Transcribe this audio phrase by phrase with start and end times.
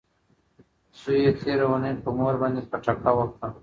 [0.99, 3.47] زوی یې تیره اونۍ په مور باندې پټکه وکړه.